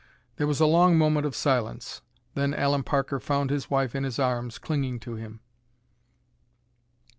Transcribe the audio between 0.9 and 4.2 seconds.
moment of silence. Then Allen Parker found his wife in his